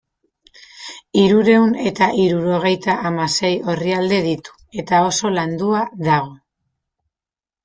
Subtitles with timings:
[1.23, 6.35] Hirurehun eta hirurogeita hamasei orrialde ditu eta oso landua dago.